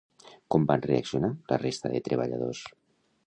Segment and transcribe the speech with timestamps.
[0.53, 2.65] Com van reaccionar la resta de treballadors?